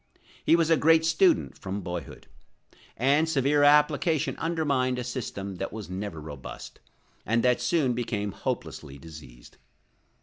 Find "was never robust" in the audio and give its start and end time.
5.71-6.79